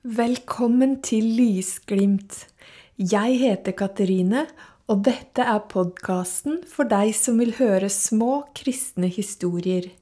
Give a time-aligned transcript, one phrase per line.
[0.00, 2.48] Velkommen til Lysglimt.
[2.96, 4.48] Jeg heter Katerine,
[4.88, 9.92] og dette er podkasten for deg som vil høre små kristne historier.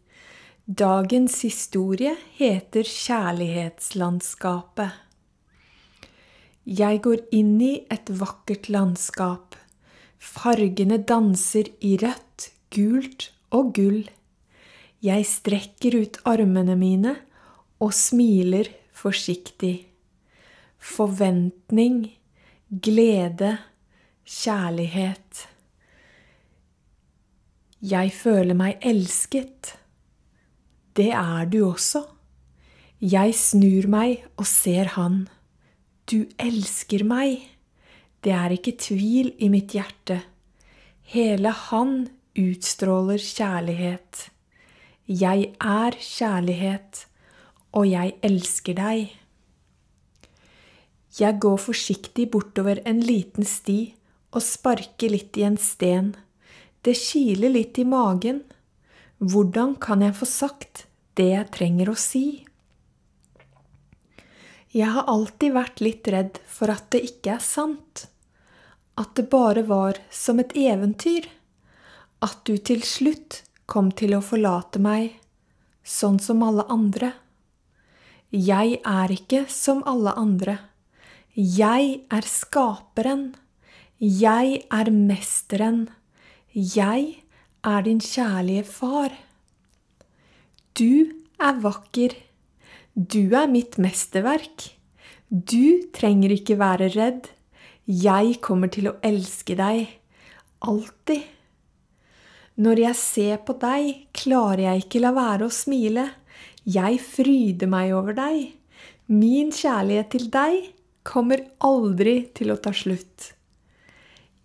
[0.71, 4.95] Dagens historie heter Kjærlighetslandskapet.
[6.63, 9.59] Jeg går inn i et vakkert landskap.
[10.23, 14.07] Fargene danser i rødt, gult og gull.
[15.03, 17.19] Jeg strekker ut armene mine
[17.83, 19.88] og smiler forsiktig
[20.79, 22.07] forventning,
[22.71, 23.59] glede,
[24.25, 25.49] kjærlighet.
[27.83, 29.75] Jeg føler meg elsket.
[30.97, 32.03] Det er du også.
[32.99, 35.29] Jeg snur meg og ser han.
[36.11, 37.45] Du elsker meg.
[38.25, 40.19] Det er ikke tvil i mitt hjerte.
[41.07, 44.27] Hele han utstråler kjærlighet.
[45.09, 47.07] Jeg er kjærlighet,
[47.73, 49.15] og jeg elsker deg.
[51.19, 53.81] Jeg går forsiktig bortover en liten sti
[54.31, 56.13] og sparker litt i en sten.
[56.87, 58.45] Det kiler litt i magen.
[59.19, 60.85] Hvordan kan jeg få sagt
[61.19, 62.45] det jeg trenger å si?
[64.71, 68.05] Jeg har alltid vært litt redd for at det ikke er sant.
[69.01, 71.27] At det bare var som et eventyr.
[72.23, 75.17] At du til slutt kom til å forlate meg,
[75.83, 77.13] sånn som alle andre.
[78.31, 80.59] Jeg er ikke som alle andre.
[81.39, 83.37] Jeg er skaperen.
[84.03, 85.85] Jeg er mesteren.
[86.51, 87.23] Jeg
[87.63, 89.13] er din kjærlige far.
[90.75, 92.17] Du er vakker.
[92.99, 94.65] Du er mitt mesterverk.
[95.31, 97.29] Du trenger ikke være redd.
[97.87, 99.93] Jeg kommer til å elske deg.
[100.67, 101.23] Alltid.
[102.59, 106.09] Når jeg ser på deg, klarer jeg ikke la være å smile.
[106.67, 108.59] Jeg fryder meg over deg.
[109.07, 110.75] Min kjærlighet til deg
[111.09, 113.33] kommer aldri til å ta slutt.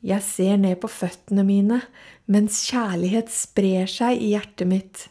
[0.04, 1.80] Jeg ser ned på føttene mine
[2.32, 5.08] mens kjærlighet sprer seg i hjertet mitt.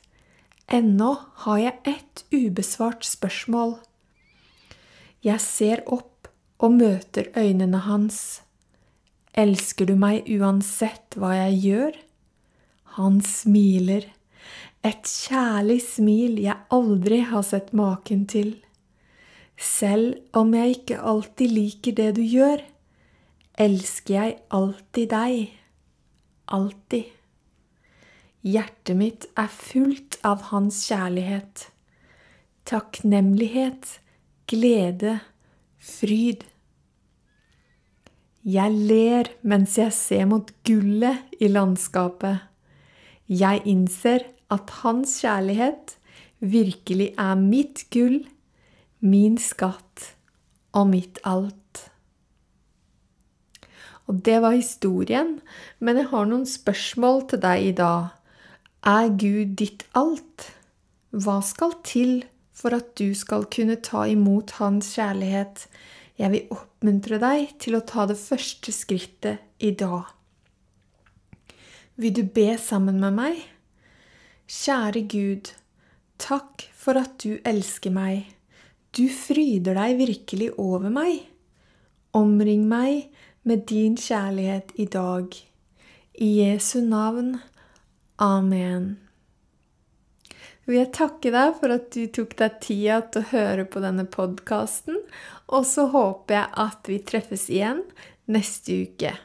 [0.72, 1.14] Ennå
[1.44, 3.76] har jeg ett ubesvart spørsmål.
[5.24, 6.28] Jeg ser opp
[6.62, 8.40] og møter øynene hans.
[9.32, 11.96] Elsker du meg uansett hva jeg gjør?
[12.98, 14.08] Han smiler.
[14.84, 18.56] Et kjærlig smil jeg aldri har sett maken til.
[19.62, 22.62] Selv om jeg ikke alltid liker det du gjør,
[23.62, 25.52] elsker jeg alltid deg.
[26.50, 27.12] Alltid.
[28.42, 31.68] Hjertet mitt er fullt av hans kjærlighet.
[32.66, 34.00] Takknemlighet,
[34.50, 35.20] glede,
[35.78, 36.42] fryd.
[38.42, 42.42] Jeg ler mens jeg ser mot gullet i landskapet.
[43.30, 45.94] Jeg innser at hans kjærlighet
[46.42, 48.24] virkelig er mitt gull
[49.02, 50.12] min skatt
[50.78, 51.88] og mitt alt.
[54.10, 55.36] Og det var historien,
[55.78, 58.12] men jeg har noen spørsmål til deg i dag.
[58.86, 60.48] Er Gud ditt alt?
[61.10, 62.22] Hva skal til
[62.56, 65.66] for at du skal kunne ta imot Hans kjærlighet?
[66.18, 70.10] Jeg vil oppmuntre deg til å ta det første skrittet i dag.
[71.98, 73.42] Vil du be sammen med meg?
[74.50, 75.52] Kjære Gud,
[76.18, 78.32] takk for at du elsker meg.
[78.92, 81.22] Du fryder deg virkelig over meg.
[82.12, 83.08] Omring meg
[83.48, 85.32] med din kjærlighet i dag.
[86.20, 87.38] I Jesu navn.
[88.20, 88.98] Amen.
[90.68, 94.04] Vil jeg takke deg for at du tok deg tida til å høre på denne
[94.04, 95.00] podkasten,
[95.48, 97.80] og så håper jeg at vi treffes igjen
[98.30, 99.16] neste uke.